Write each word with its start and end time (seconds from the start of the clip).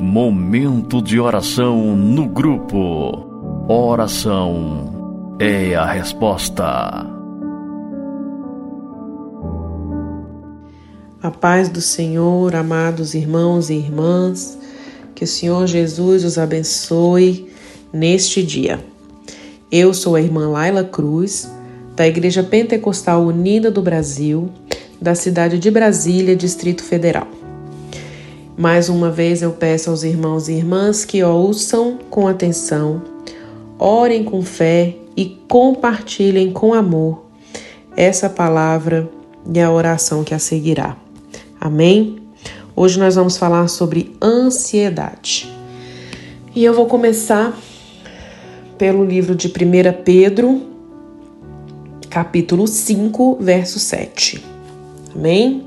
Momento 0.00 1.02
de 1.02 1.18
oração 1.18 1.96
no 1.96 2.28
grupo. 2.28 3.66
Oração 3.68 5.34
é 5.40 5.74
a 5.74 5.84
resposta. 5.84 7.04
A 11.20 11.30
paz 11.32 11.68
do 11.68 11.80
Senhor, 11.80 12.54
amados 12.54 13.12
irmãos 13.12 13.70
e 13.70 13.74
irmãs, 13.74 14.56
que 15.16 15.24
o 15.24 15.26
Senhor 15.26 15.66
Jesus 15.66 16.22
os 16.22 16.38
abençoe 16.38 17.50
neste 17.92 18.40
dia. 18.40 18.78
Eu 19.68 19.92
sou 19.92 20.14
a 20.14 20.22
irmã 20.22 20.48
Laila 20.48 20.84
Cruz, 20.84 21.50
da 21.96 22.06
Igreja 22.06 22.44
Pentecostal 22.44 23.24
Unida 23.24 23.68
do 23.68 23.82
Brasil, 23.82 24.48
da 25.02 25.16
cidade 25.16 25.58
de 25.58 25.72
Brasília, 25.72 26.36
Distrito 26.36 26.84
Federal. 26.84 27.37
Mais 28.58 28.88
uma 28.88 29.08
vez 29.08 29.40
eu 29.40 29.52
peço 29.52 29.88
aos 29.88 30.02
irmãos 30.02 30.48
e 30.48 30.54
irmãs 30.54 31.04
que 31.04 31.22
ouçam 31.22 31.96
com 32.10 32.26
atenção, 32.26 33.00
orem 33.78 34.24
com 34.24 34.42
fé 34.42 34.96
e 35.16 35.38
compartilhem 35.46 36.52
com 36.52 36.74
amor 36.74 37.24
essa 37.96 38.28
palavra 38.28 39.08
e 39.54 39.60
a 39.60 39.70
oração 39.70 40.24
que 40.24 40.34
a 40.34 40.40
seguirá. 40.40 40.96
Amém? 41.60 42.16
Hoje 42.74 42.98
nós 42.98 43.14
vamos 43.14 43.36
falar 43.36 43.68
sobre 43.68 44.16
ansiedade. 44.20 45.48
E 46.52 46.64
eu 46.64 46.74
vou 46.74 46.86
começar 46.86 47.56
pelo 48.76 49.04
livro 49.04 49.36
de 49.36 49.46
1 49.46 50.02
Pedro, 50.04 50.62
capítulo 52.10 52.66
5, 52.66 53.38
verso 53.40 53.78
7. 53.78 54.44
Amém? 55.14 55.64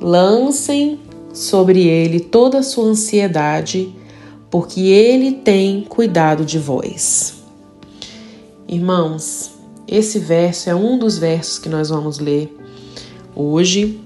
Lancem 0.00 1.00
sobre 1.34 1.86
ele 1.86 2.20
toda 2.20 2.58
a 2.58 2.62
sua 2.62 2.84
ansiedade, 2.84 3.92
porque 4.48 4.80
ele 4.80 5.32
tem 5.32 5.82
cuidado 5.82 6.44
de 6.44 6.58
vós. 6.58 7.42
Irmãos, 8.68 9.50
esse 9.86 10.18
verso 10.18 10.70
é 10.70 10.74
um 10.74 10.96
dos 10.96 11.18
versos 11.18 11.58
que 11.58 11.68
nós 11.68 11.90
vamos 11.90 12.18
ler 12.18 12.56
hoje 13.34 14.00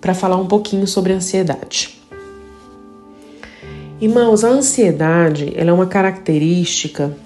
para 0.00 0.14
falar 0.14 0.36
um 0.36 0.46
pouquinho 0.46 0.86
sobre 0.86 1.12
ansiedade. 1.12 1.98
Irmãos, 4.00 4.44
a 4.44 4.48
ansiedade 4.48 5.52
é 5.56 5.72
uma 5.72 5.86
característica 5.86 7.16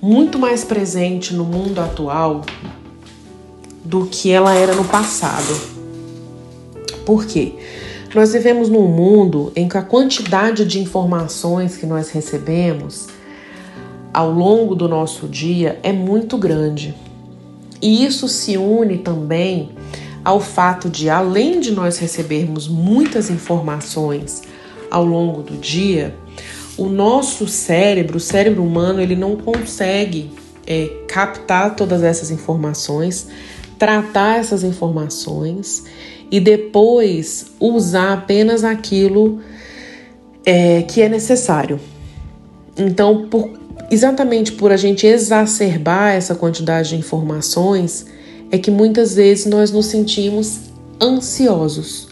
muito 0.00 0.38
mais 0.38 0.62
presente 0.62 1.32
no 1.32 1.44
mundo 1.44 1.80
atual 1.80 2.44
do 3.82 4.06
que 4.06 4.30
ela 4.30 4.54
era 4.54 4.74
no 4.74 4.84
passado. 4.84 5.58
Por 7.06 7.24
quê? 7.24 7.54
Nós 8.14 8.34
vivemos 8.34 8.68
num 8.68 8.86
mundo 8.86 9.50
em 9.56 9.66
que 9.66 9.78
a 9.78 9.82
quantidade 9.82 10.66
de 10.66 10.78
informações 10.78 11.78
que 11.78 11.86
nós 11.86 12.10
recebemos 12.10 13.08
ao 14.12 14.30
longo 14.30 14.74
do 14.74 14.86
nosso 14.86 15.26
dia 15.26 15.80
é 15.82 15.92
muito 15.92 16.36
grande. 16.36 16.94
E 17.80 18.04
isso 18.04 18.28
se 18.28 18.58
une 18.58 18.98
também 18.98 19.70
ao 20.22 20.40
fato 20.40 20.90
de, 20.90 21.08
além 21.08 21.58
de 21.58 21.72
nós 21.72 21.96
recebermos 21.96 22.68
muitas 22.68 23.30
informações 23.30 24.42
ao 24.90 25.06
longo 25.06 25.42
do 25.42 25.56
dia, 25.56 26.14
o 26.76 26.86
nosso 26.86 27.48
cérebro, 27.48 28.18
o 28.18 28.20
cérebro 28.20 28.62
humano, 28.62 29.00
ele 29.00 29.16
não 29.16 29.36
consegue 29.36 30.30
é, 30.66 30.86
captar 31.08 31.74
todas 31.74 32.02
essas 32.02 32.30
informações, 32.30 33.28
tratar 33.78 34.38
essas 34.38 34.62
informações 34.62 35.84
e 36.32 36.40
depois 36.40 37.44
usar 37.60 38.14
apenas 38.14 38.64
aquilo 38.64 39.40
é, 40.46 40.80
que 40.80 41.02
é 41.02 41.08
necessário. 41.08 41.78
Então, 42.74 43.28
por, 43.28 43.50
exatamente 43.90 44.52
por 44.52 44.72
a 44.72 44.78
gente 44.78 45.06
exacerbar 45.06 46.14
essa 46.14 46.34
quantidade 46.34 46.88
de 46.88 46.96
informações, 46.96 48.06
é 48.50 48.56
que 48.56 48.70
muitas 48.70 49.14
vezes 49.14 49.44
nós 49.44 49.70
nos 49.70 49.86
sentimos 49.86 50.60
ansiosos. 50.98 52.08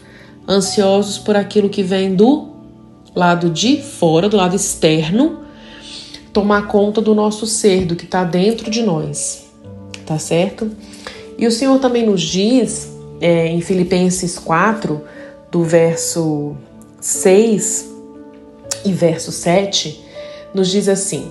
Ansiosos 0.46 1.16
por 1.16 1.34
aquilo 1.34 1.70
que 1.70 1.82
vem 1.82 2.14
do 2.14 2.50
lado 3.16 3.48
de 3.48 3.80
fora, 3.80 4.28
do 4.28 4.36
lado 4.36 4.54
externo, 4.54 5.40
tomar 6.30 6.66
conta 6.66 7.00
do 7.00 7.14
nosso 7.14 7.46
ser, 7.46 7.86
do 7.86 7.96
que 7.96 8.04
está 8.04 8.22
dentro 8.22 8.70
de 8.70 8.82
nós. 8.82 9.46
Tá 10.04 10.18
certo? 10.18 10.70
E 11.38 11.46
o 11.46 11.50
Senhor 11.50 11.78
também 11.78 12.04
nos 12.04 12.20
diz 12.20 12.99
é, 13.20 13.46
em 13.46 13.60
Filipenses 13.60 14.38
4, 14.38 15.00
do 15.50 15.62
verso 15.62 16.56
6 17.00 17.88
e 18.84 18.92
verso 18.92 19.32
7, 19.32 20.04
nos 20.54 20.68
diz 20.68 20.88
assim: 20.88 21.30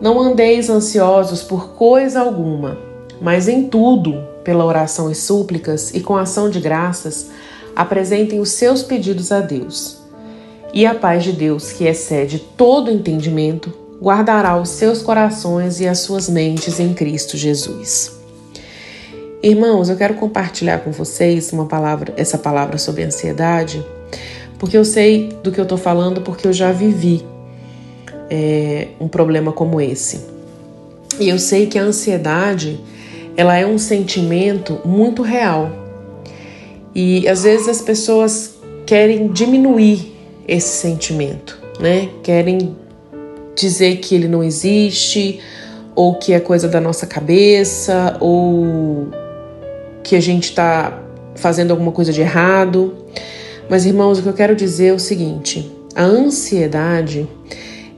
Não 0.00 0.20
andeis 0.20 0.70
ansiosos 0.70 1.42
por 1.42 1.70
coisa 1.70 2.20
alguma 2.20 2.88
mas 3.20 3.48
em 3.48 3.68
tudo, 3.68 4.22
pela 4.44 4.64
oração 4.64 5.10
e 5.10 5.14
súplicas 5.14 5.92
e 5.94 6.00
com 6.00 6.16
ação 6.16 6.48
de 6.48 6.60
graças, 6.60 7.28
apresentem 7.74 8.40
os 8.40 8.50
seus 8.50 8.82
pedidos 8.82 9.32
a 9.32 9.40
Deus. 9.40 9.98
E 10.72 10.86
a 10.86 10.94
paz 10.94 11.24
de 11.24 11.32
Deus, 11.32 11.72
que 11.72 11.84
excede 11.84 12.38
todo 12.38 12.90
entendimento, 12.90 13.72
guardará 14.00 14.60
os 14.60 14.68
seus 14.68 15.02
corações 15.02 15.80
e 15.80 15.88
as 15.88 16.00
suas 16.00 16.28
mentes 16.28 16.78
em 16.78 16.94
Cristo 16.94 17.36
Jesus. 17.36 18.17
Irmãos, 19.40 19.88
eu 19.88 19.96
quero 19.96 20.14
compartilhar 20.14 20.78
com 20.78 20.90
vocês 20.90 21.52
uma 21.52 21.66
palavra, 21.66 22.12
essa 22.16 22.36
palavra 22.36 22.76
sobre 22.76 23.04
ansiedade, 23.04 23.84
porque 24.58 24.76
eu 24.76 24.84
sei 24.84 25.28
do 25.44 25.52
que 25.52 25.60
eu 25.60 25.62
estou 25.62 25.78
falando, 25.78 26.22
porque 26.22 26.48
eu 26.48 26.52
já 26.52 26.72
vivi 26.72 27.24
é, 28.28 28.88
um 28.98 29.06
problema 29.06 29.52
como 29.52 29.80
esse. 29.80 30.26
E 31.20 31.28
eu 31.28 31.38
sei 31.38 31.66
que 31.66 31.78
a 31.78 31.82
ansiedade 31.82 32.80
ela 33.36 33.56
é 33.56 33.64
um 33.64 33.78
sentimento 33.78 34.80
muito 34.84 35.22
real. 35.22 35.70
E 36.92 37.28
às 37.28 37.44
vezes 37.44 37.68
as 37.68 37.80
pessoas 37.80 38.56
querem 38.84 39.28
diminuir 39.28 40.16
esse 40.48 40.78
sentimento, 40.78 41.56
né? 41.78 42.08
Querem 42.24 42.76
dizer 43.54 43.98
que 43.98 44.16
ele 44.16 44.26
não 44.26 44.42
existe, 44.42 45.38
ou 45.94 46.16
que 46.16 46.32
é 46.32 46.40
coisa 46.40 46.66
da 46.66 46.80
nossa 46.80 47.06
cabeça, 47.06 48.16
ou 48.18 49.06
que 50.08 50.16
a 50.16 50.20
gente 50.20 50.44
está 50.44 51.02
fazendo 51.34 51.70
alguma 51.70 51.92
coisa 51.92 52.12
de 52.12 52.22
errado. 52.22 52.94
Mas 53.68 53.84
irmãos, 53.84 54.18
o 54.18 54.22
que 54.22 54.28
eu 54.28 54.32
quero 54.32 54.56
dizer 54.56 54.86
é 54.86 54.92
o 54.94 54.98
seguinte: 54.98 55.70
a 55.94 56.02
ansiedade, 56.02 57.28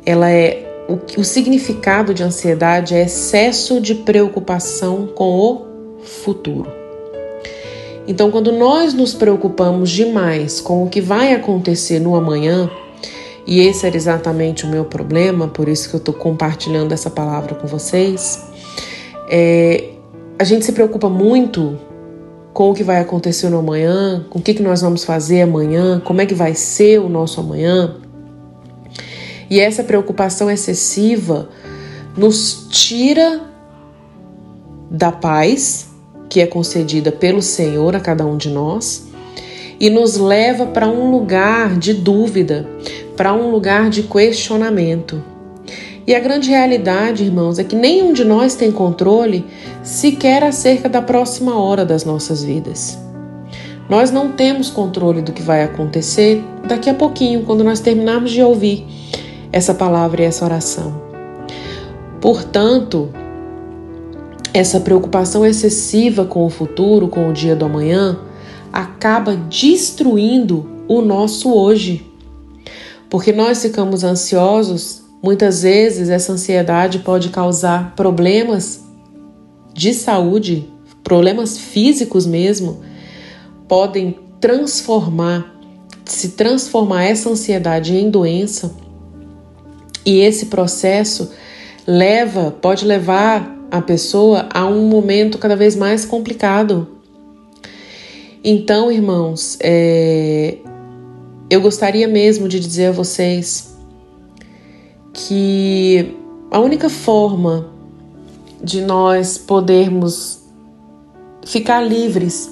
ela 0.05 0.29
é 0.29 0.67
o, 0.89 1.21
o 1.21 1.25
significado 1.25 2.13
de 2.13 2.25
ansiedade 2.25 2.97
é 2.97 3.05
excesso 3.05 3.81
de 3.81 3.95
preocupação 3.95 5.07
com 5.15 5.39
o 5.39 6.03
futuro. 6.03 6.69
Então, 8.09 8.29
quando 8.33 8.51
nós 8.51 8.93
nos 8.93 9.15
preocupamos 9.15 9.89
demais 9.91 10.61
com 10.61 10.83
o 10.83 10.89
que 10.89 11.01
vai 11.01 11.33
acontecer 11.33 12.01
no 12.01 12.17
amanhã, 12.17 12.69
e 13.47 13.61
esse 13.61 13.87
era 13.87 13.97
exatamente 13.97 14.65
o 14.65 14.69
meu 14.69 14.85
problema, 14.85 15.47
por 15.47 15.69
isso 15.69 15.89
que 15.89 15.95
eu 15.95 15.99
estou 15.99 16.15
compartilhando 16.15 16.91
essa 16.91 17.09
palavra 17.09 17.55
com 17.55 17.69
vocês, 17.69 18.43
é, 19.29 19.91
a 20.37 20.43
gente 20.43 20.65
se 20.65 20.73
preocupa 20.73 21.09
muito 21.09 21.79
com 22.61 22.73
o 22.73 22.75
que 22.75 22.85
vai 22.85 23.01
acontecer 23.01 23.49
no 23.49 23.61
amanhã, 23.61 24.23
com 24.29 24.39
o 24.39 24.43
que, 24.43 24.53
que 24.53 24.63
nós 24.63 24.83
vamos 24.83 25.03
fazer 25.03 25.41
amanhã, 25.41 25.99
como 26.05 26.21
é 26.21 26.27
que 26.27 26.35
vai 26.35 26.55
ser 26.55 27.01
o 27.01 27.09
nosso 27.09 27.41
amanhã. 27.41 27.97
E 29.49 29.59
essa 29.59 29.83
preocupação 29.83 30.51
excessiva 30.51 31.49
nos 32.15 32.67
tira 32.69 33.41
da 34.91 35.11
paz 35.11 35.89
que 36.29 36.39
é 36.39 36.47
concedida 36.47 37.11
pelo 37.11 37.41
Senhor 37.41 37.97
a 37.97 38.01
cada 38.01 38.27
um 38.27 38.37
de 38.37 38.51
nós 38.51 39.07
e 39.81 39.89
nos 39.89 40.19
leva 40.19 40.67
para 40.67 40.87
um 40.87 41.11
lugar 41.11 41.79
de 41.79 41.95
dúvida, 41.95 42.69
para 43.17 43.33
um 43.33 43.51
lugar 43.51 43.89
de 43.89 44.03
questionamento. 44.03 45.30
E 46.07 46.15
a 46.15 46.21
grande 46.21 46.51
realidade, 46.51 47.25
irmãos, 47.25 47.59
é 47.59 47.65
que 47.65 47.77
nenhum 47.77 48.13
de 48.13 48.25
nós 48.25 48.55
tem 48.55 48.73
controle 48.73 49.47
sequer 49.83 50.43
acerca 50.43 50.89
da 50.89 51.03
próxima 51.03 51.59
hora 51.59 51.85
das 51.85 52.05
nossas 52.05 52.43
vidas. 52.43 52.99
Nós 53.89 54.11
não 54.11 54.33
temos 54.33 54.71
controle 54.71 55.21
do 55.21 55.33
que 55.33 55.43
vai 55.43 55.63
acontecer 55.63 56.43
daqui 56.67 56.89
a 56.89 56.95
pouquinho, 56.95 57.43
quando 57.43 57.65
nós 57.65 57.81
terminarmos 57.81 58.31
de 58.31 58.43
ouvir 58.43 58.87
essa 59.53 59.75
palavra 59.75 60.23
e 60.23 60.25
essa 60.25 60.45
oração. 60.45 61.03
Portanto, 62.21 63.09
essa 64.55 64.81
preocupação 64.81 65.45
excessiva 65.45 66.25
com 66.25 66.45
o 66.45 66.51
futuro, 66.51 67.09
com 67.09 67.29
o 67.29 67.33
dia 67.33 67.57
do 67.57 67.65
amanhã, 67.65 68.19
acaba 68.73 69.37
destruindo 69.37 70.67
o 70.87 71.01
nosso 71.01 71.53
hoje. 71.53 72.07
Porque 73.09 73.33
nós 73.33 73.63
ficamos 73.63 74.05
ansiosos, 74.05 75.00
muitas 75.23 75.63
vezes 75.63 76.09
essa 76.09 76.33
ansiedade 76.33 77.01
pode 77.01 77.29
causar 77.31 77.95
problemas 77.95 78.85
de 79.73 79.95
saúde, 79.95 80.69
problemas 81.03 81.59
físicos 81.59 82.27
mesmo, 82.27 82.81
podem 83.69 84.19
transformar 84.41 85.61
se 86.11 86.31
transformar 86.31 87.05
essa 87.05 87.31
ansiedade 87.31 87.95
em 87.95 88.11
doença, 88.11 88.75
e 90.05 90.19
esse 90.21 90.47
processo 90.47 91.31
leva, 91.87 92.51
pode 92.51 92.85
levar 92.85 93.57
a 93.71 93.81
pessoa 93.81 94.49
a 94.53 94.67
um 94.67 94.89
momento 94.89 95.39
cada 95.39 95.55
vez 95.55 95.77
mais 95.77 96.05
complicado. 96.05 96.89
Então, 98.43 98.91
irmãos, 98.91 99.57
é, 99.63 100.57
eu 101.49 101.61
gostaria 101.61 102.09
mesmo 102.09 102.49
de 102.49 102.59
dizer 102.59 102.87
a 102.87 102.93
vocês 102.93 103.77
que 105.27 106.17
a 106.51 106.59
única 106.59 106.89
forma 106.89 107.67
de 108.63 108.81
nós 108.81 109.37
podermos 109.37 110.41
ficar 111.45 111.81
livres 111.81 112.51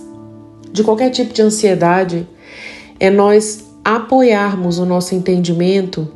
de 0.71 0.83
qualquer 0.85 1.11
tipo 1.11 1.33
de 1.33 1.43
ansiedade 1.43 2.29
é 3.01 3.11
nós 3.11 3.65
apoiarmos 3.85 4.79
o 4.79 4.85
nosso 4.85 5.15
entendimento 5.15 6.09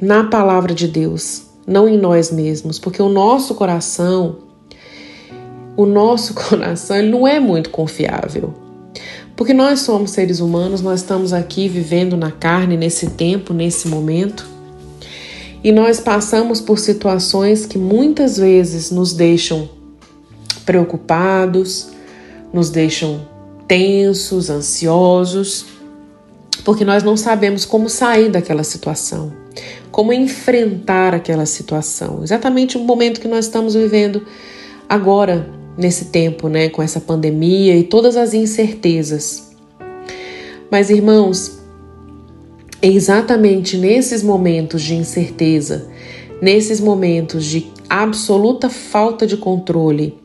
na 0.00 0.24
palavra 0.24 0.74
de 0.74 0.88
Deus, 0.88 1.44
não 1.66 1.88
em 1.88 1.96
nós 1.96 2.32
mesmos, 2.32 2.78
porque 2.78 3.00
o 3.00 3.08
nosso 3.08 3.54
coração, 3.54 4.36
o 5.76 5.86
nosso 5.86 6.34
coração, 6.48 6.96
ele 6.96 7.10
não 7.10 7.26
é 7.26 7.38
muito 7.38 7.70
confiável. 7.70 8.52
Porque 9.36 9.52
nós 9.52 9.80
somos 9.80 10.12
seres 10.12 10.40
humanos, 10.40 10.80
nós 10.80 11.00
estamos 11.00 11.32
aqui 11.32 11.68
vivendo 11.68 12.16
na 12.16 12.30
carne 12.30 12.76
nesse 12.76 13.10
tempo, 13.10 13.52
nesse 13.52 13.86
momento, 13.86 14.55
e 15.66 15.72
nós 15.72 15.98
passamos 15.98 16.60
por 16.60 16.78
situações 16.78 17.66
que 17.66 17.76
muitas 17.76 18.36
vezes 18.36 18.92
nos 18.92 19.12
deixam 19.12 19.68
preocupados, 20.64 21.88
nos 22.52 22.70
deixam 22.70 23.26
tensos, 23.66 24.48
ansiosos, 24.48 25.66
porque 26.64 26.84
nós 26.84 27.02
não 27.02 27.16
sabemos 27.16 27.64
como 27.64 27.88
sair 27.88 28.30
daquela 28.30 28.62
situação, 28.62 29.32
como 29.90 30.12
enfrentar 30.12 31.12
aquela 31.12 31.46
situação. 31.46 32.22
Exatamente 32.22 32.76
o 32.76 32.80
momento 32.80 33.20
que 33.20 33.26
nós 33.26 33.46
estamos 33.46 33.74
vivendo 33.74 34.24
agora, 34.88 35.50
nesse 35.76 36.04
tempo, 36.04 36.48
né, 36.48 36.68
com 36.68 36.80
essa 36.80 37.00
pandemia 37.00 37.76
e 37.76 37.82
todas 37.82 38.16
as 38.16 38.34
incertezas. 38.34 39.50
Mas, 40.70 40.90
irmãos, 40.90 41.58
é 42.82 42.88
exatamente 42.88 43.76
nesses 43.76 44.22
momentos 44.22 44.82
de 44.82 44.94
incerteza, 44.94 45.88
nesses 46.40 46.80
momentos 46.80 47.44
de 47.44 47.70
absoluta 47.88 48.68
falta 48.68 49.26
de 49.26 49.36
controle, 49.36 50.18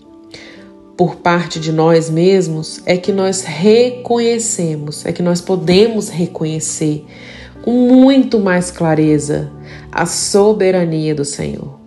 por 0.97 1.15
parte 1.15 1.59
de 1.59 1.71
nós 1.71 2.11
mesmos 2.11 2.81
é 2.85 2.95
que 2.95 3.11
nós 3.11 3.41
reconhecemos, 3.41 5.03
é 5.05 5.11
que 5.11 5.23
nós 5.23 5.41
podemos 5.41 6.09
reconhecer 6.09 7.05
com 7.63 7.71
muito 7.71 8.39
mais 8.39 8.69
clareza 8.69 9.51
a 9.91 10.05
soberania 10.05 11.15
do 11.15 11.25
Senhor, 11.25 11.79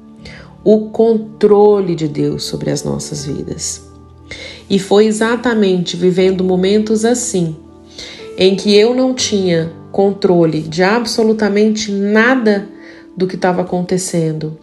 o 0.65 0.89
controle 0.91 1.95
de 1.95 2.09
Deus 2.09 2.45
sobre 2.45 2.71
as 2.71 2.83
nossas 2.83 3.25
vidas. 3.25 3.83
E 4.69 4.81
foi 4.81 5.07
exatamente 5.07 5.97
vivendo 5.97 6.43
momentos 6.43 7.05
assim, 7.05 7.55
em 8.37 8.57
que 8.57 8.75
eu 8.75 8.95
não 8.95 9.15
tinha 9.15 9.71
controle 9.95 10.61
de 10.61 10.83
absolutamente 10.83 11.93
nada 11.93 12.69
do 13.17 13.29
que 13.29 13.37
estava 13.37 13.63
acontecendo, 13.63 14.59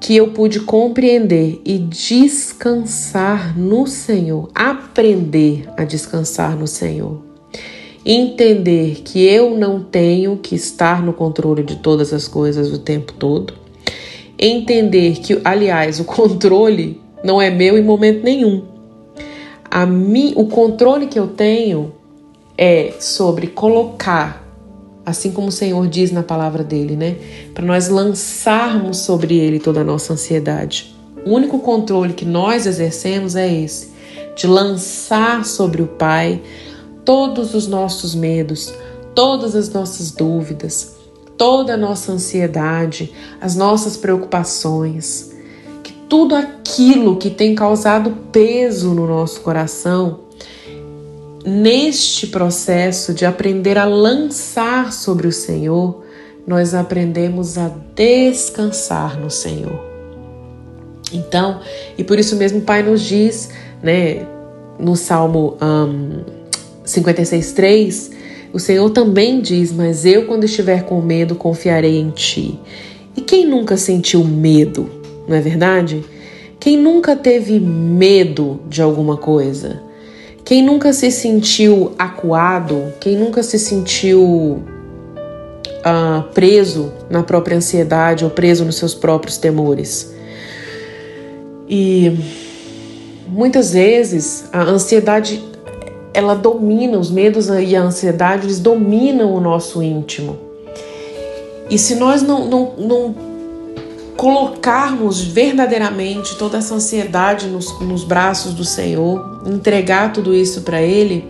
que 0.00 0.16
eu 0.16 0.32
pude 0.32 0.58
compreender 0.58 1.60
e 1.64 1.78
descansar 1.78 3.56
no 3.56 3.86
Senhor, 3.86 4.50
aprender 4.52 5.68
a 5.76 5.84
descansar 5.84 6.56
no 6.56 6.66
Senhor. 6.66 7.22
Entender 8.04 9.02
que 9.04 9.24
eu 9.24 9.56
não 9.56 9.80
tenho 9.80 10.36
que 10.36 10.56
estar 10.56 11.04
no 11.04 11.12
controle 11.12 11.62
de 11.62 11.76
todas 11.76 12.12
as 12.12 12.26
coisas 12.26 12.72
o 12.72 12.78
tempo 12.78 13.12
todo. 13.12 13.54
Entender 14.36 15.20
que, 15.20 15.40
aliás, 15.44 16.00
o 16.00 16.04
controle 16.04 17.00
não 17.22 17.40
é 17.40 17.48
meu 17.48 17.78
em 17.78 17.84
momento 17.84 18.24
nenhum. 18.24 18.64
A 19.70 19.86
mim, 19.86 20.32
o 20.34 20.46
controle 20.46 21.06
que 21.06 21.16
eu 21.16 21.28
tenho 21.28 22.01
é 22.64 22.94
sobre 23.00 23.48
colocar 23.48 24.40
assim 25.04 25.32
como 25.32 25.48
o 25.48 25.52
Senhor 25.52 25.84
diz 25.88 26.12
na 26.12 26.22
palavra 26.22 26.62
dele, 26.62 26.94
né? 26.94 27.16
Para 27.52 27.64
nós 27.64 27.88
lançarmos 27.88 28.98
sobre 28.98 29.36
ele 29.36 29.58
toda 29.58 29.80
a 29.80 29.84
nossa 29.84 30.12
ansiedade. 30.12 30.94
O 31.26 31.30
único 31.30 31.58
controle 31.58 32.12
que 32.12 32.24
nós 32.24 32.64
exercemos 32.64 33.34
é 33.34 33.52
esse, 33.52 33.90
de 34.36 34.46
lançar 34.46 35.44
sobre 35.44 35.82
o 35.82 35.88
Pai 35.88 36.40
todos 37.04 37.52
os 37.52 37.66
nossos 37.66 38.14
medos, 38.14 38.72
todas 39.12 39.56
as 39.56 39.68
nossas 39.68 40.12
dúvidas, 40.12 40.94
toda 41.36 41.74
a 41.74 41.76
nossa 41.76 42.12
ansiedade, 42.12 43.12
as 43.40 43.56
nossas 43.56 43.96
preocupações, 43.96 45.32
que 45.82 45.92
tudo 46.08 46.36
aquilo 46.36 47.16
que 47.16 47.28
tem 47.28 47.56
causado 47.56 48.12
peso 48.30 48.94
no 48.94 49.04
nosso 49.04 49.40
coração, 49.40 50.20
Neste 51.44 52.28
processo 52.28 53.12
de 53.12 53.24
aprender 53.24 53.76
a 53.76 53.84
lançar 53.84 54.92
sobre 54.92 55.26
o 55.26 55.32
Senhor, 55.32 56.04
nós 56.46 56.72
aprendemos 56.72 57.58
a 57.58 57.68
descansar 57.94 59.18
no 59.18 59.30
Senhor. 59.30 59.80
Então, 61.12 61.60
e 61.98 62.04
por 62.04 62.18
isso 62.18 62.36
mesmo 62.36 62.60
o 62.60 62.62
Pai 62.62 62.82
nos 62.82 63.02
diz, 63.02 63.50
né, 63.82 64.26
no 64.78 64.94
Salmo 64.94 65.56
um, 65.60 66.22
56,3, 66.84 68.12
o 68.52 68.58
Senhor 68.58 68.88
também 68.90 69.40
diz: 69.40 69.72
Mas 69.72 70.04
eu, 70.04 70.26
quando 70.26 70.44
estiver 70.44 70.84
com 70.84 71.00
medo, 71.00 71.34
confiarei 71.34 71.98
em 71.98 72.10
Ti. 72.10 72.58
E 73.16 73.20
quem 73.20 73.46
nunca 73.46 73.76
sentiu 73.76 74.24
medo, 74.24 74.88
não 75.26 75.36
é 75.36 75.40
verdade? 75.40 76.04
Quem 76.58 76.76
nunca 76.76 77.16
teve 77.16 77.58
medo 77.58 78.60
de 78.68 78.80
alguma 78.80 79.16
coisa? 79.16 79.82
Quem 80.44 80.62
nunca 80.62 80.92
se 80.92 81.10
sentiu 81.10 81.92
acuado, 81.98 82.92
quem 83.00 83.16
nunca 83.16 83.42
se 83.42 83.58
sentiu 83.58 84.62
uh, 85.82 86.22
preso 86.34 86.92
na 87.08 87.22
própria 87.22 87.56
ansiedade 87.56 88.24
ou 88.24 88.30
preso 88.30 88.64
nos 88.64 88.76
seus 88.76 88.94
próprios 88.94 89.38
temores. 89.38 90.12
E 91.68 92.18
muitas 93.28 93.72
vezes 93.72 94.44
a 94.52 94.62
ansiedade 94.62 95.42
ela 96.14 96.34
domina, 96.34 96.98
os 96.98 97.10
medos 97.10 97.48
e 97.48 97.74
a 97.74 97.82
ansiedade 97.82 98.46
eles 98.46 98.58
dominam 98.58 99.32
o 99.32 99.40
nosso 99.40 99.82
íntimo. 99.82 100.38
E 101.70 101.78
se 101.78 101.94
nós 101.94 102.22
não, 102.22 102.46
não, 102.46 102.74
não 102.76 103.14
colocarmos 104.22 105.20
verdadeiramente 105.20 106.36
toda 106.36 106.58
essa 106.58 106.76
ansiedade 106.76 107.48
nos, 107.48 107.76
nos 107.80 108.04
braços 108.04 108.54
do 108.54 108.64
Senhor, 108.64 109.42
entregar 109.44 110.12
tudo 110.12 110.32
isso 110.32 110.60
para 110.60 110.80
Ele, 110.80 111.28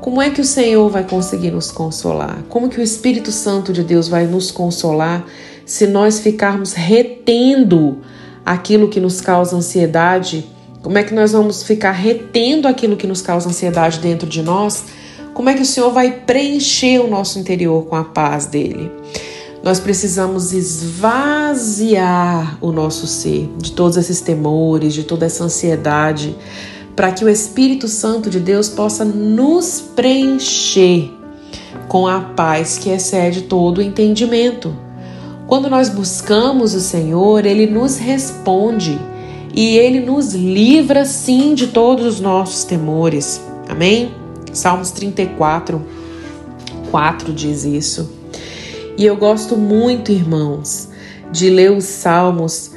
como 0.00 0.22
é 0.22 0.30
que 0.30 0.40
o 0.40 0.44
Senhor 0.44 0.88
vai 0.88 1.04
conseguir 1.04 1.50
nos 1.50 1.70
consolar? 1.70 2.42
Como 2.48 2.70
que 2.70 2.80
o 2.80 2.82
Espírito 2.82 3.30
Santo 3.30 3.74
de 3.74 3.84
Deus 3.84 4.08
vai 4.08 4.24
nos 4.24 4.50
consolar 4.50 5.26
se 5.66 5.86
nós 5.86 6.18
ficarmos 6.18 6.72
retendo 6.72 7.98
aquilo 8.42 8.88
que 8.88 9.00
nos 9.00 9.20
causa 9.20 9.54
ansiedade? 9.54 10.46
Como 10.82 10.96
é 10.96 11.02
que 11.02 11.12
nós 11.12 11.32
vamos 11.32 11.62
ficar 11.62 11.92
retendo 11.92 12.66
aquilo 12.66 12.96
que 12.96 13.06
nos 13.06 13.20
causa 13.20 13.50
ansiedade 13.50 13.98
dentro 13.98 14.26
de 14.26 14.40
nós? 14.40 14.84
Como 15.34 15.50
é 15.50 15.52
que 15.52 15.60
o 15.60 15.66
Senhor 15.66 15.92
vai 15.92 16.10
preencher 16.10 17.00
o 17.00 17.06
nosso 17.06 17.38
interior 17.38 17.84
com 17.84 17.96
a 17.96 18.04
paz 18.04 18.46
dele? 18.46 18.90
Nós 19.64 19.80
precisamos 19.80 20.52
esvaziar 20.52 20.98
o 22.60 22.70
nosso 22.70 23.06
ser 23.06 23.48
de 23.56 23.72
todos 23.72 23.96
esses 23.96 24.20
temores, 24.20 24.92
de 24.92 25.04
toda 25.04 25.24
essa 25.24 25.42
ansiedade, 25.44 26.36
para 26.94 27.10
que 27.10 27.24
o 27.24 27.30
Espírito 27.30 27.88
Santo 27.88 28.28
de 28.28 28.38
Deus 28.38 28.68
possa 28.68 29.06
nos 29.06 29.80
preencher 29.80 31.10
com 31.88 32.06
a 32.06 32.20
paz 32.20 32.76
que 32.76 32.90
excede 32.90 33.40
todo 33.44 33.78
o 33.78 33.82
entendimento. 33.82 34.76
Quando 35.46 35.70
nós 35.70 35.88
buscamos 35.88 36.74
o 36.74 36.80
Senhor, 36.80 37.46
ele 37.46 37.66
nos 37.66 37.96
responde 37.96 39.00
e 39.54 39.78
ele 39.78 40.00
nos 40.00 40.34
livra 40.34 41.06
sim 41.06 41.54
de 41.54 41.68
todos 41.68 42.04
os 42.04 42.20
nossos 42.20 42.64
temores. 42.64 43.40
Amém? 43.66 44.12
Salmos 44.52 44.90
34, 44.90 45.82
4 46.90 47.32
diz 47.32 47.64
isso. 47.64 48.23
E 48.96 49.04
eu 49.04 49.16
gosto 49.16 49.56
muito, 49.56 50.12
irmãos, 50.12 50.88
de 51.32 51.50
ler 51.50 51.72
os 51.72 51.84
salmos 51.84 52.72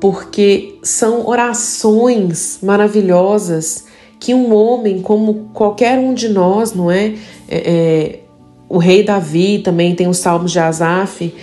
porque 0.00 0.78
são 0.82 1.28
orações 1.28 2.58
maravilhosas 2.62 3.84
que 4.18 4.34
um 4.34 4.54
homem, 4.54 5.02
como 5.02 5.50
qualquer 5.52 5.98
um 5.98 6.14
de 6.14 6.28
nós, 6.28 6.72
não 6.72 6.90
é? 6.90 7.14
é, 7.48 7.56
é 7.56 8.20
o 8.68 8.78
rei 8.78 9.02
Davi 9.02 9.58
também 9.58 9.94
tem 9.94 10.08
os 10.08 10.18
salmos 10.18 10.52
de 10.52 10.58
Asaf, 10.60 11.34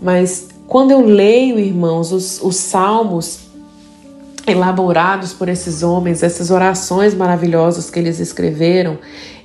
mas 0.00 0.48
quando 0.68 0.92
eu 0.92 1.04
leio, 1.04 1.58
irmãos, 1.58 2.12
os, 2.12 2.40
os 2.40 2.56
salmos, 2.56 3.40
elaborados 4.46 5.32
por 5.32 5.48
esses 5.48 5.82
homens, 5.82 6.22
essas 6.22 6.50
orações 6.50 7.12
maravilhosas 7.14 7.90
que 7.90 7.98
eles 7.98 8.20
escreveram, 8.20 8.98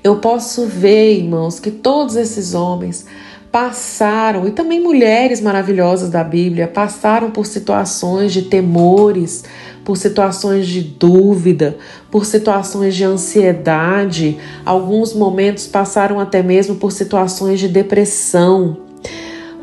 eu 0.04 0.18
posso 0.18 0.68
ver, 0.68 1.18
irmãos, 1.18 1.60
que 1.60 1.72
todos 1.72 2.16
esses 2.16 2.54
homens 2.54 3.06
passaram, 3.52 4.48
e 4.48 4.52
também 4.52 4.80
mulheres 4.80 5.42
maravilhosas 5.42 6.10
da 6.10 6.24
Bíblia, 6.24 6.68
passaram 6.68 7.30
por 7.32 7.46
situações 7.46 8.32
de 8.32 8.44
temores, 8.44 9.44
por 9.84 9.98
situações 9.98 10.68
de 10.68 10.82
dúvida, 10.82 11.78
por 12.10 12.26
situações 12.26 12.96
de 12.96 13.04
ansiedade, 13.04 14.38
alguns 14.66 15.14
momentos 15.14 15.68
passaram 15.68 16.20
até 16.20 16.42
mesmo 16.42 16.76
por 16.76 16.92
situações 16.92 17.60
de 17.60 17.68
depressão. 17.68 18.78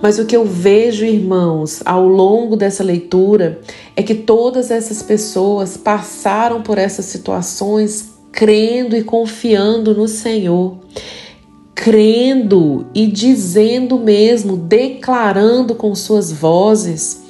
Mas 0.02 0.18
o 0.18 0.26
que 0.26 0.36
eu 0.36 0.44
vejo, 0.44 1.04
irmãos, 1.04 1.82
ao 1.84 2.06
longo 2.06 2.56
dessa 2.56 2.84
leitura 2.84 3.60
é 3.96 4.02
que 4.02 4.14
todas 4.14 4.70
essas 4.70 5.02
pessoas 5.02 5.76
passaram 5.76 6.62
por 6.62 6.78
essas 6.78 7.06
situações 7.06 8.10
crendo 8.30 8.94
e 8.94 9.02
confiando 9.02 9.94
no 9.94 10.06
Senhor, 10.06 10.76
crendo 11.78 12.86
e 12.92 13.06
dizendo 13.06 14.00
mesmo, 14.00 14.56
declarando 14.56 15.76
com 15.76 15.94
suas 15.94 16.32
vozes 16.32 17.22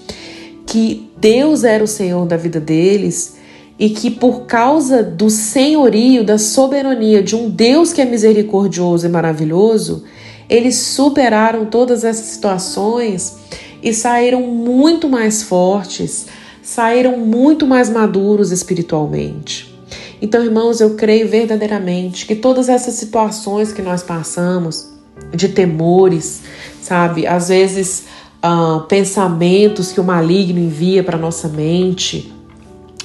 que 0.64 1.10
Deus 1.20 1.64
era 1.64 1.84
o 1.84 1.86
Senhor 1.86 2.26
da 2.26 2.38
vida 2.38 2.58
deles 2.58 3.36
e 3.78 3.90
que 3.90 4.10
por 4.10 4.46
causa 4.46 5.02
do 5.02 5.28
senhorio, 5.28 6.24
da 6.24 6.38
soberania 6.38 7.22
de 7.22 7.36
um 7.36 7.50
Deus 7.50 7.92
que 7.92 8.00
é 8.00 8.06
misericordioso 8.06 9.04
e 9.04 9.10
maravilhoso, 9.10 10.04
eles 10.48 10.76
superaram 10.78 11.66
todas 11.66 12.02
essas 12.02 12.24
situações 12.24 13.36
e 13.82 13.92
saíram 13.92 14.40
muito 14.40 15.10
mais 15.10 15.42
fortes, 15.42 16.26
saíram 16.62 17.18
muito 17.18 17.66
mais 17.66 17.90
maduros 17.90 18.50
espiritualmente. 18.50 19.77
Então, 20.20 20.44
irmãos, 20.44 20.80
eu 20.80 20.94
creio 20.94 21.28
verdadeiramente 21.28 22.26
que 22.26 22.34
todas 22.34 22.68
essas 22.68 22.94
situações 22.94 23.72
que 23.72 23.82
nós 23.82 24.02
passamos, 24.02 24.90
de 25.34 25.48
temores, 25.48 26.42
sabe, 26.82 27.26
às 27.26 27.48
vezes 27.48 28.04
uh, 28.44 28.80
pensamentos 28.82 29.92
que 29.92 30.00
o 30.00 30.04
maligno 30.04 30.58
envia 30.58 31.02
para 31.02 31.16
nossa 31.16 31.48
mente, 31.48 32.32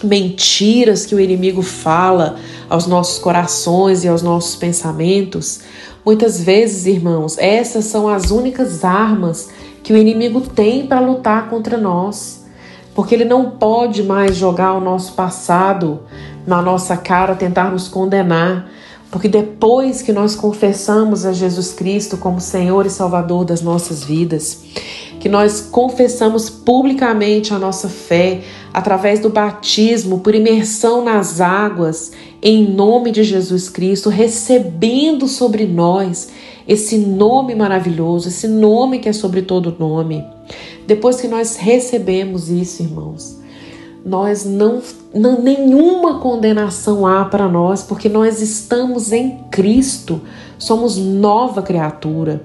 mentiras 0.03 1.05
que 1.05 1.15
o 1.15 1.19
inimigo 1.19 1.61
fala 1.61 2.37
aos 2.69 2.87
nossos 2.87 3.19
corações 3.19 4.03
e 4.03 4.07
aos 4.07 4.21
nossos 4.21 4.55
pensamentos, 4.55 5.61
Muitas 6.05 6.41
vezes, 6.43 6.85
irmãos, 6.85 7.37
essas 7.37 7.85
são 7.85 8.09
as 8.09 8.29
únicas 8.29 8.83
armas 8.83 9.49
que 9.81 9.93
o 9.93 9.97
inimigo 9.97 10.41
tem 10.41 10.85
para 10.85 10.99
lutar 10.99 11.49
contra 11.49 11.77
nós. 11.77 12.43
Porque 12.93 13.15
ele 13.15 13.25
não 13.25 13.51
pode 13.51 14.03
mais 14.03 14.35
jogar 14.35 14.73
o 14.73 14.81
nosso 14.81 15.13
passado 15.13 16.01
na 16.45 16.61
nossa 16.61 16.97
cara, 16.97 17.35
tentar 17.35 17.71
nos 17.71 17.87
condenar. 17.87 18.69
Porque 19.11 19.27
depois 19.27 20.01
que 20.01 20.11
nós 20.11 20.35
confessamos 20.35 21.23
a 21.23 21.31
Jesus 21.31 21.71
Cristo 21.71 22.17
como 22.17 22.41
Senhor 22.41 22.85
e 22.85 22.89
Salvador 22.89 23.45
das 23.45 23.61
nossas 23.61 24.03
vidas, 24.03 24.63
que 25.19 25.29
nós 25.29 25.61
confessamos 25.61 26.49
publicamente 26.49 27.53
a 27.53 27.59
nossa 27.59 27.87
fé 27.87 28.41
através 28.73 29.19
do 29.19 29.29
batismo, 29.29 30.19
por 30.19 30.33
imersão 30.33 31.03
nas 31.03 31.39
águas, 31.39 32.11
em 32.41 32.67
nome 32.67 33.11
de 33.11 33.23
Jesus 33.23 33.69
Cristo, 33.69 34.09
recebendo 34.09 35.27
sobre 35.27 35.67
nós 35.67 36.29
esse 36.67 36.97
nome 36.97 37.53
maravilhoso, 37.53 38.29
esse 38.29 38.47
nome 38.47 38.97
que 38.97 39.09
é 39.09 39.13
sobre 39.13 39.43
todo 39.43 39.75
nome. 39.77 40.25
Depois 40.87 41.21
que 41.21 41.27
nós 41.27 41.55
recebemos 41.55 42.49
isso, 42.49 42.81
irmãos, 42.81 43.42
nós 44.05 44.43
não, 44.45 44.81
não 45.13 45.41
nenhuma 45.41 46.19
condenação 46.19 47.07
há 47.07 47.23
para 47.25 47.47
nós, 47.47 47.83
porque 47.83 48.09
nós 48.09 48.41
estamos 48.41 49.11
em 49.11 49.37
Cristo, 49.49 50.21
somos 50.57 50.97
nova 50.97 51.61
criatura. 51.61 52.41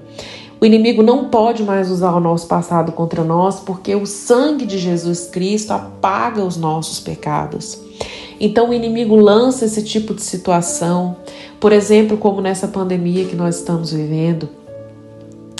O 0.61 0.65
inimigo 0.65 1.01
não 1.01 1.29
pode 1.29 1.63
mais 1.63 1.89
usar 1.89 2.15
o 2.15 2.19
nosso 2.19 2.47
passado 2.47 2.91
contra 2.91 3.23
nós, 3.23 3.59
porque 3.59 3.95
o 3.95 4.05
sangue 4.05 4.65
de 4.65 4.77
Jesus 4.77 5.25
Cristo 5.27 5.71
apaga 5.71 6.43
os 6.43 6.57
nossos 6.57 6.99
pecados. 6.99 7.79
Então 8.39 8.69
o 8.69 8.73
inimigo 8.73 9.15
lança 9.15 9.65
esse 9.65 9.83
tipo 9.83 10.13
de 10.13 10.21
situação, 10.21 11.17
por 11.59 11.71
exemplo, 11.71 12.17
como 12.17 12.41
nessa 12.41 12.67
pandemia 12.67 13.25
que 13.25 13.35
nós 13.35 13.57
estamos 13.57 13.91
vivendo. 13.91 14.49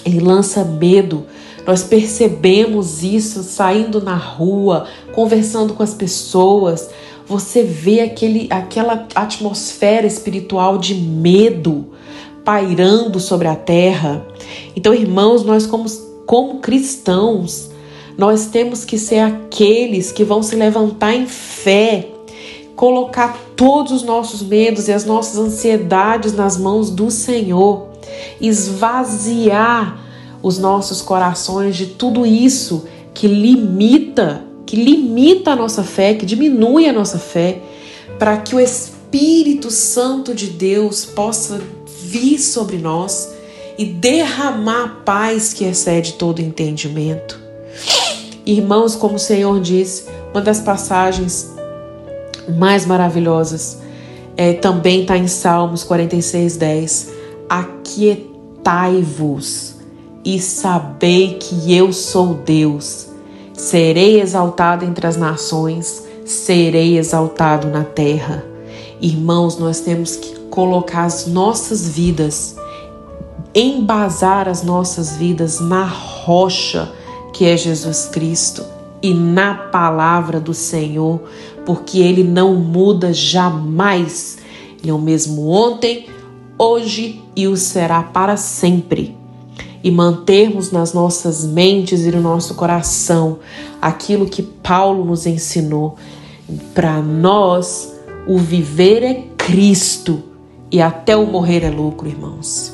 Ele 0.05 0.19
lança 0.19 0.63
medo. 0.63 1.25
Nós 1.69 1.83
percebemos 1.83 3.03
isso 3.03 3.43
saindo 3.43 4.01
na 4.01 4.15
rua, 4.15 4.87
conversando 5.13 5.75
com 5.75 5.83
as 5.83 5.93
pessoas. 5.93 6.89
Você 7.27 7.61
vê 7.61 7.99
aquele, 7.99 8.47
aquela 8.49 9.07
atmosfera 9.13 10.07
espiritual 10.07 10.79
de 10.79 10.95
medo 10.95 11.85
pairando 12.43 13.19
sobre 13.19 13.47
a 13.47 13.55
terra. 13.55 14.25
Então, 14.75 14.95
irmãos, 14.95 15.43
nós 15.43 15.67
como, 15.67 15.87
como 16.25 16.57
cristãos, 16.57 17.69
nós 18.17 18.47
temos 18.47 18.83
que 18.83 18.97
ser 18.97 19.19
aqueles 19.19 20.11
que 20.11 20.23
vão 20.23 20.41
se 20.41 20.55
levantar 20.55 21.13
em 21.13 21.27
fé, 21.27 22.09
colocar 22.75 23.39
todos 23.55 23.91
os 23.91 24.01
nossos 24.01 24.41
medos 24.41 24.87
e 24.87 24.91
as 24.91 25.05
nossas 25.05 25.37
ansiedades 25.37 26.33
nas 26.33 26.57
mãos 26.57 26.89
do 26.89 27.11
Senhor, 27.11 27.89
esvaziar 28.41 29.98
os 30.41 30.57
nossos 30.57 31.01
corações 31.01 31.75
de 31.75 31.87
tudo 31.87 32.25
isso 32.25 32.85
que 33.13 33.27
limita, 33.27 34.43
que 34.65 34.75
limita 34.75 35.51
a 35.51 35.55
nossa 35.55 35.83
fé, 35.83 36.13
que 36.13 36.25
diminui 36.25 36.87
a 36.87 36.93
nossa 36.93 37.19
fé, 37.19 37.61
para 38.17 38.37
que 38.37 38.55
o 38.55 38.59
Espírito 38.59 39.69
Santo 39.71 40.33
de 40.33 40.47
Deus 40.47 41.05
possa 41.05 41.61
vir 42.03 42.39
sobre 42.39 42.77
nós 42.77 43.33
e 43.77 43.85
derramar 43.85 44.83
a 44.83 44.89
paz 45.03 45.53
que 45.53 45.63
excede 45.63 46.13
todo 46.13 46.41
entendimento. 46.41 47.39
Irmãos, 48.45 48.95
como 48.95 49.15
o 49.15 49.19
Senhor 49.19 49.59
diz, 49.61 50.07
uma 50.31 50.41
das 50.41 50.59
passagens 50.59 51.53
mais 52.57 52.85
maravilhosas 52.85 53.79
é, 54.35 54.53
também 54.53 55.01
está 55.01 55.17
em 55.17 55.27
Salmos 55.27 55.83
46, 55.83 56.55
10. 56.57 57.09
Aquietai-vos 57.49 58.29
e 60.35 60.39
sabei 60.39 61.39
que 61.39 61.75
eu 61.75 61.91
sou 61.91 62.35
Deus. 62.35 63.07
Serei 63.51 64.21
exaltado 64.21 64.85
entre 64.85 65.07
as 65.07 65.17
nações, 65.17 66.03
serei 66.23 66.99
exaltado 66.99 67.67
na 67.67 67.83
terra. 67.83 68.45
Irmãos, 69.01 69.57
nós 69.57 69.79
temos 69.79 70.15
que 70.15 70.37
colocar 70.51 71.05
as 71.05 71.25
nossas 71.25 71.89
vidas, 71.89 72.55
embasar 73.55 74.47
as 74.47 74.61
nossas 74.61 75.17
vidas 75.17 75.59
na 75.59 75.85
rocha 75.85 76.91
que 77.33 77.45
é 77.45 77.57
Jesus 77.57 78.05
Cristo 78.05 78.63
e 79.01 79.15
na 79.15 79.55
palavra 79.55 80.39
do 80.39 80.53
Senhor, 80.53 81.21
porque 81.65 81.97
ele 81.99 82.23
não 82.23 82.53
muda 82.53 83.11
jamais. 83.11 84.37
Ele 84.79 84.91
é 84.91 84.93
o 84.93 84.99
mesmo 84.99 85.47
ontem, 85.49 86.07
hoje 86.55 87.19
e 87.35 87.47
o 87.47 87.57
será 87.57 88.03
para 88.03 88.37
sempre. 88.37 89.18
E 89.83 89.89
mantermos 89.91 90.71
nas 90.71 90.93
nossas 90.93 91.45
mentes 91.45 92.01
e 92.01 92.11
no 92.11 92.21
nosso 92.21 92.55
coração 92.55 93.39
aquilo 93.81 94.27
que 94.27 94.41
Paulo 94.41 95.05
nos 95.05 95.25
ensinou. 95.25 95.95
Para 96.73 97.01
nós, 97.01 97.93
o 98.27 98.37
viver 98.37 99.03
é 99.03 99.23
Cristo 99.37 100.21
e 100.71 100.81
até 100.81 101.15
o 101.15 101.25
morrer 101.25 101.63
é 101.63 101.69
lucro, 101.69 102.07
irmãos. 102.07 102.73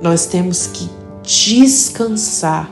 Nós 0.00 0.26
temos 0.26 0.66
que 0.66 0.88
descansar 1.22 2.70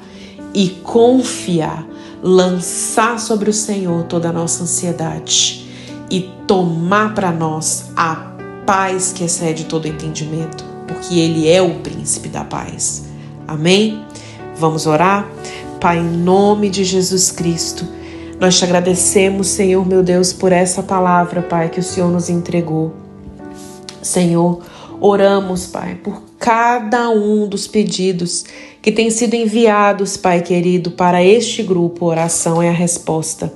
e 0.53 0.71
confiar, 0.83 1.87
lançar 2.23 3.21
sobre 3.21 3.51
o 3.51 3.53
Senhor 3.53 4.05
toda 4.05 4.31
a 4.31 4.33
nossa 4.33 4.65
ansiedade 4.65 5.69
e 6.11 6.29
tomar 6.47 7.15
para 7.15 7.31
nós 7.31 7.91
a 7.97 8.35
paz 8.67 9.13
que 9.13 9.25
excede 9.25 9.65
todo 9.65 9.87
entendimento, 9.87 10.65
porque 10.89 11.19
Ele 11.19 11.49
é 11.49 11.63
o 11.63 11.77
príncipe 11.77 12.29
da 12.29 12.45
paz. 12.45 13.10
Amém? 13.51 14.05
Vamos 14.55 14.87
orar? 14.87 15.29
Pai, 15.81 15.99
em 15.99 16.05
nome 16.05 16.71
de 16.71 16.85
Jesus 16.85 17.33
Cristo, 17.33 17.85
nós 18.39 18.57
te 18.57 18.65
agradecemos, 18.65 19.49
Senhor 19.49 19.85
meu 19.85 20.05
Deus, 20.05 20.33
por 20.33 20.53
essa 20.53 20.85
palavra, 20.85 21.43
Pai, 21.43 21.69
que 21.69 21.81
o 21.81 21.83
Senhor 21.83 22.13
nos 22.13 22.31
entregou. 22.31 22.95
Senhor, 24.01 24.61
oramos, 25.01 25.67
Pai, 25.67 25.97
por 25.97 26.23
cada 26.39 27.11
um 27.11 27.49
dos 27.49 27.67
pedidos 27.67 28.45
que 28.81 28.93
têm 28.93 29.11
sido 29.11 29.35
enviados, 29.35 30.17
Pai 30.17 30.43
querido, 30.43 30.93
para 30.93 31.21
este 31.21 31.61
grupo. 31.65 32.07
Oração 32.07 32.63
é 32.63 32.69
a 32.69 32.73
resposta. 32.73 33.53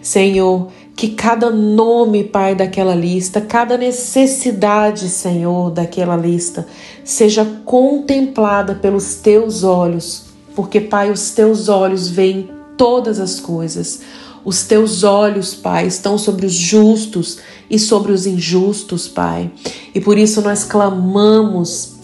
Senhor, 0.00 0.68
que 1.00 1.08
cada 1.08 1.48
nome, 1.48 2.24
Pai, 2.24 2.54
daquela 2.54 2.94
lista, 2.94 3.40
cada 3.40 3.78
necessidade, 3.78 5.08
Senhor, 5.08 5.70
daquela 5.70 6.14
lista, 6.14 6.66
seja 7.02 7.42
contemplada 7.64 8.74
pelos 8.74 9.14
teus 9.14 9.64
olhos, 9.64 10.24
porque, 10.54 10.78
Pai, 10.78 11.10
os 11.10 11.30
teus 11.30 11.70
olhos 11.70 12.06
veem 12.06 12.50
todas 12.76 13.18
as 13.18 13.40
coisas. 13.40 14.00
Os 14.44 14.64
teus 14.64 15.02
olhos, 15.02 15.54
Pai, 15.54 15.86
estão 15.86 16.18
sobre 16.18 16.44
os 16.44 16.52
justos 16.52 17.38
e 17.70 17.78
sobre 17.78 18.12
os 18.12 18.26
injustos, 18.26 19.08
Pai. 19.08 19.50
E 19.94 20.02
por 20.02 20.18
isso 20.18 20.42
nós 20.42 20.64
clamamos 20.64 21.94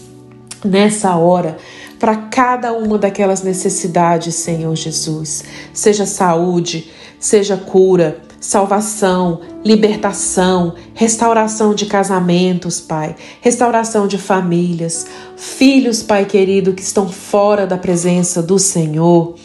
nessa 0.65 1.15
hora 1.15 1.55
para 1.99 2.15
cada 2.15 2.73
uma 2.73 2.97
daquelas 2.97 3.43
necessidades, 3.43 4.33
Senhor 4.33 4.75
Jesus. 4.75 5.43
Seja 5.71 6.07
saúde, 6.07 6.91
seja 7.19 7.57
cura, 7.57 8.25
salvação, 8.39 9.41
libertação, 9.63 10.75
restauração 10.93 11.73
de 11.73 11.85
casamentos, 11.85 12.79
Pai, 12.79 13.15
restauração 13.41 14.07
de 14.07 14.17
famílias, 14.17 15.07
filhos, 15.35 16.03
Pai 16.03 16.25
querido, 16.25 16.73
que 16.73 16.81
estão 16.81 17.09
fora 17.09 17.65
da 17.65 17.77
presença 17.77 18.41
do 18.41 18.59
Senhor. 18.59 19.35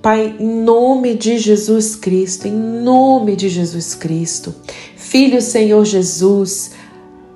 Pai, 0.00 0.34
em 0.40 0.62
nome 0.64 1.14
de 1.14 1.38
Jesus 1.38 1.94
Cristo, 1.94 2.48
em 2.48 2.52
nome 2.52 3.36
de 3.36 3.48
Jesus 3.48 3.94
Cristo, 3.94 4.52
Filho 4.96 5.40
Senhor 5.40 5.84
Jesus, 5.84 6.72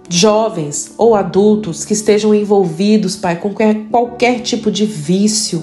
jovens 0.08 0.92
ou 0.96 1.14
adultos 1.14 1.84
que 1.84 1.92
estejam 1.92 2.34
envolvidos, 2.34 3.16
Pai, 3.16 3.36
com 3.36 3.54
qualquer 3.90 4.40
tipo 4.40 4.70
de 4.70 4.86
vício, 4.86 5.62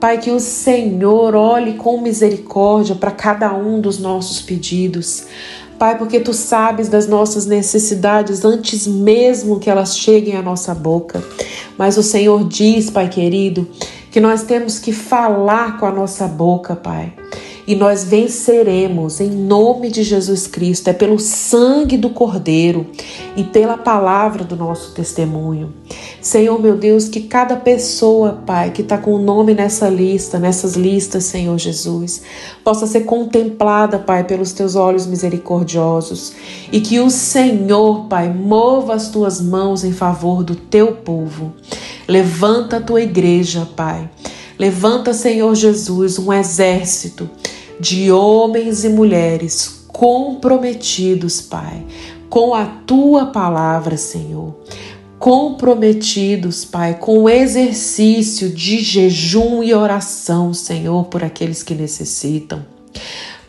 Pai, 0.00 0.16
que 0.16 0.30
o 0.30 0.40
Senhor 0.40 1.34
olhe 1.34 1.74
com 1.74 2.00
misericórdia 2.00 2.94
para 2.94 3.10
cada 3.10 3.52
um 3.52 3.78
dos 3.78 3.98
nossos 3.98 4.40
pedidos. 4.40 5.24
Pai, 5.78 5.98
porque 5.98 6.18
tu 6.18 6.32
sabes 6.32 6.88
das 6.88 7.06
nossas 7.06 7.44
necessidades 7.44 8.42
antes 8.42 8.86
mesmo 8.86 9.60
que 9.60 9.68
elas 9.68 9.98
cheguem 9.98 10.36
à 10.36 10.42
nossa 10.42 10.74
boca. 10.74 11.22
Mas 11.76 11.98
o 11.98 12.02
Senhor 12.02 12.48
diz, 12.48 12.88
Pai 12.88 13.10
querido, 13.10 13.68
que 14.10 14.20
nós 14.20 14.42
temos 14.42 14.78
que 14.78 14.90
falar 14.90 15.78
com 15.78 15.84
a 15.84 15.92
nossa 15.92 16.26
boca, 16.26 16.74
Pai 16.74 17.12
e 17.66 17.74
nós 17.74 18.04
venceremos 18.04 19.20
em 19.20 19.30
nome 19.30 19.90
de 19.90 20.02
Jesus 20.02 20.46
Cristo. 20.46 20.88
É 20.88 20.92
pelo 20.92 21.18
sangue 21.18 21.96
do 21.96 22.10
Cordeiro 22.10 22.86
e 23.36 23.44
pela 23.44 23.76
palavra 23.76 24.44
do 24.44 24.56
nosso 24.56 24.92
testemunho. 24.92 25.72
Senhor, 26.20 26.60
meu 26.60 26.76
Deus, 26.76 27.08
que 27.08 27.22
cada 27.22 27.56
pessoa, 27.56 28.42
Pai, 28.44 28.70
que 28.70 28.82
está 28.82 28.98
com 28.98 29.14
o 29.14 29.22
nome 29.22 29.54
nessa 29.54 29.88
lista, 29.88 30.38
nessas 30.38 30.74
listas, 30.74 31.24
Senhor 31.24 31.56
Jesus, 31.58 32.22
possa 32.62 32.86
ser 32.86 33.02
contemplada, 33.02 33.98
Pai, 33.98 34.24
pelos 34.24 34.52
teus 34.52 34.76
olhos 34.76 35.06
misericordiosos 35.06 36.34
e 36.70 36.80
que 36.80 37.00
o 37.00 37.10
Senhor, 37.10 38.06
Pai, 38.06 38.32
mova 38.32 38.94
as 38.94 39.08
tuas 39.08 39.40
mãos 39.40 39.84
em 39.84 39.92
favor 39.92 40.42
do 40.42 40.54
teu 40.54 40.92
povo. 40.92 41.52
Levanta 42.06 42.76
a 42.76 42.80
tua 42.80 43.00
igreja, 43.00 43.66
Pai. 43.76 44.10
Levanta, 44.58 45.14
Senhor 45.14 45.54
Jesus, 45.54 46.18
um 46.18 46.30
exército 46.30 47.30
de 47.80 48.12
homens 48.12 48.84
e 48.84 48.88
mulheres 48.88 49.84
comprometidos, 49.88 51.40
Pai, 51.40 51.84
com 52.28 52.54
a 52.54 52.64
tua 52.64 53.26
palavra, 53.26 53.96
Senhor. 53.96 54.54
Comprometidos, 55.18 56.64
Pai, 56.64 56.94
com 56.94 57.20
o 57.20 57.28
exercício 57.28 58.50
de 58.50 58.78
jejum 58.78 59.62
e 59.62 59.74
oração, 59.74 60.54
Senhor, 60.54 61.04
por 61.06 61.24
aqueles 61.24 61.62
que 61.62 61.74
necessitam. 61.74 62.64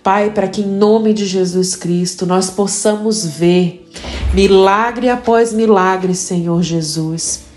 Pai, 0.01 0.31
para 0.31 0.47
que 0.47 0.61
em 0.61 0.67
nome 0.67 1.13
de 1.13 1.25
Jesus 1.25 1.75
Cristo 1.75 2.25
nós 2.25 2.50
possamos 2.50 3.25
ver 3.25 3.88
milagre 4.33 5.09
após 5.09 5.53
milagre, 5.53 6.15
Senhor 6.15 6.61
Jesus 6.63 7.51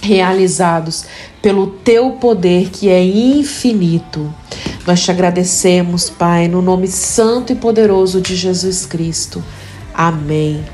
realizados 0.00 1.04
pelo 1.42 1.66
teu 1.66 2.12
poder 2.12 2.70
que 2.70 2.88
é 2.88 3.04
infinito. 3.04 4.32
Nós 4.88 5.02
te 5.02 5.10
agradecemos, 5.10 6.08
Pai, 6.08 6.48
no 6.48 6.62
nome 6.62 6.88
santo 6.88 7.52
e 7.52 7.54
poderoso 7.54 8.22
de 8.22 8.34
Jesus 8.34 8.86
Cristo. 8.86 9.44
Amém. 9.92 10.64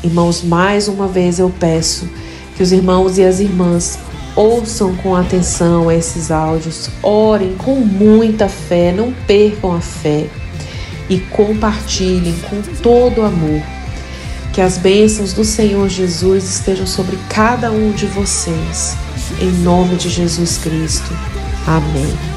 Irmãos, 0.00 0.44
mais 0.44 0.86
uma 0.86 1.08
vez 1.08 1.40
eu 1.40 1.52
peço 1.58 2.08
que 2.56 2.62
os 2.62 2.70
irmãos 2.70 3.18
e 3.18 3.24
as 3.24 3.40
irmãs 3.40 3.98
ouçam 4.36 4.94
com 4.94 5.16
atenção 5.16 5.90
esses 5.90 6.30
áudios, 6.30 6.88
orem 7.02 7.56
com 7.56 7.74
muita 7.74 8.48
fé, 8.48 8.92
não 8.92 9.12
percam 9.26 9.74
a 9.74 9.80
fé 9.80 10.28
e 11.10 11.18
compartilhem 11.18 12.36
com 12.48 12.62
todo 12.80 13.22
amor 13.22 13.60
que 14.52 14.60
as 14.60 14.78
bênçãos 14.78 15.32
do 15.32 15.44
Senhor 15.44 15.88
Jesus 15.88 16.44
estejam 16.44 16.86
sobre 16.86 17.18
cada 17.28 17.72
um 17.72 17.90
de 17.90 18.06
vocês. 18.06 18.96
Em 19.40 19.50
nome 19.64 19.96
de 19.96 20.08
Jesus 20.10 20.58
Cristo. 20.58 21.12
Amém. 21.66 22.33